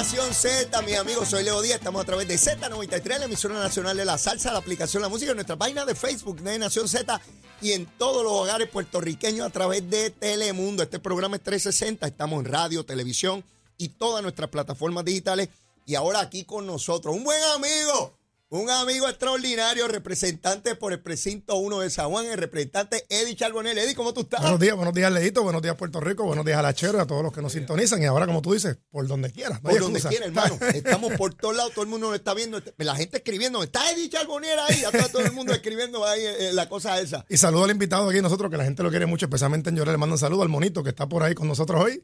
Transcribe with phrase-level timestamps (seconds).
[0.00, 3.94] Nación Z, mis amigos, soy Leo Díaz, estamos a través de Z93, la emisora nacional
[3.94, 7.20] de la salsa, la aplicación La Música, en nuestra página de Facebook de Nación Z
[7.60, 10.82] y en todos los hogares puertorriqueños a través de Telemundo.
[10.82, 13.44] Este programa es 360, estamos en radio, televisión
[13.76, 15.50] y todas nuestras plataformas digitales.
[15.84, 18.14] Y ahora aquí con nosotros, un buen amigo,
[18.52, 23.78] un amigo extraordinario, representante por el precinto 1 de San Juan, el representante Eddie Charbonel.
[23.78, 24.40] Eddie, ¿cómo tú estás?
[24.40, 27.00] Buenos días, buenos días, Leito, buenos días, Puerto Rico, buenos días a la Chero y
[27.00, 28.02] a todos los que nos sintonizan.
[28.02, 29.62] Y ahora, como tú dices, por donde quieras.
[29.62, 30.08] no Por donde excusa.
[30.08, 30.58] quiera, hermano.
[30.74, 32.60] Estamos por todos lados, todo el mundo nos está viendo.
[32.78, 33.62] La gente escribiendo.
[33.62, 34.82] Está Eddie Charbonnier ahí.
[34.82, 37.24] Está todo el mundo escribiendo ahí eh, la cosa esa.
[37.28, 39.92] Y saludo al invitado aquí, nosotros, que la gente lo quiere mucho, especialmente en Lloré.
[39.92, 42.02] Le mando un saludo al monito que está por ahí con nosotros hoy.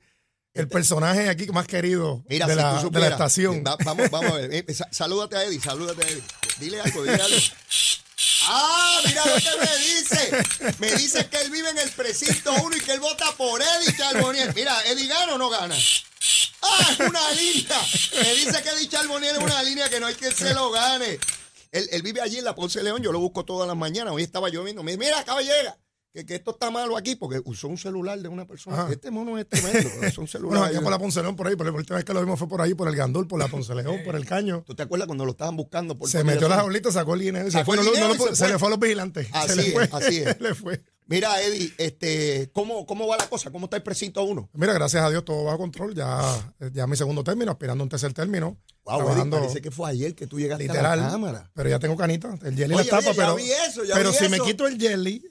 [0.57, 3.63] El personaje aquí más querido Este Mira, de, si la, de la estación.
[3.67, 4.55] Va- vamos, vamos a ver.
[4.69, 6.23] Eh, sa- salúdate a Eddie, salúdate a Eddie.
[6.59, 7.37] Dile algo, dile algo.
[8.49, 10.73] Ah, mira lo que me dice.
[10.79, 13.97] Me dice que él vive en el precinto 1 y que él vota por Eddie
[13.97, 14.55] Charbonnier.
[14.55, 15.75] Mira, Eddie gana o no gana.
[16.63, 17.81] Ah, es una línea.
[18.23, 21.19] Me dice que Eddie Charbonnier es una línea que no hay que se lo gane.
[21.73, 24.15] Él, él vive allí en la Ponce de León, yo lo busco todas las mañanas.
[24.15, 24.83] Hoy estaba lloviendo.
[24.83, 25.77] Me dice, mira, caballera,
[26.17, 28.83] que, que esto está malo aquí porque usó un celular de una persona.
[28.83, 28.93] Ajá.
[28.93, 29.91] Este mono es tremendo.
[30.09, 30.59] Usó un celular.
[30.59, 32.49] Bueno, allá por la Ponceleón, por ahí, por la última vez que lo vimos fue
[32.49, 34.63] por ahí, por el Gandul, por la Ponceleón, por el Caño.
[34.67, 35.99] ¿Tú te acuerdas cuando lo estaban buscando?
[35.99, 37.77] Por Se metió las jaulita, sacó el dinero y se fue.
[37.77, 39.29] No no le fue a los vigilantes.
[39.33, 39.89] Así se le es, fue.
[39.93, 40.41] así es.
[40.47, 40.83] Le fue.
[41.09, 43.53] Mira, Eddie, este, ¿cómo, ¿cómo va la cosa?
[43.53, 44.51] ¿Cómo está el precinto 1?
[44.55, 45.95] Mira, gracias a Dios todo bajo control.
[45.95, 46.21] Ya,
[46.73, 48.59] ya mi segundo término, aspirando a un tercer término.
[48.83, 51.01] Wow, Eddie, trabajando parece que fue ayer que tú llegaste a literal.
[51.01, 51.51] la cámara.
[51.55, 52.37] Pero ya tengo canita.
[52.43, 54.79] El jelly Oye, la tapa, oye, pero, vi eso, pero vi si me quito el
[54.79, 55.23] jelly,